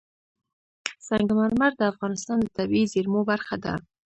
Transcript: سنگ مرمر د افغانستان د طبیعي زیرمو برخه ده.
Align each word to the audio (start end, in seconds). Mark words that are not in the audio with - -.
سنگ 1.07 1.27
مرمر 1.39 1.71
د 1.77 1.81
افغانستان 1.91 2.37
د 2.41 2.47
طبیعي 2.57 2.85
زیرمو 2.93 3.21
برخه 3.31 3.55
ده. 3.63 3.73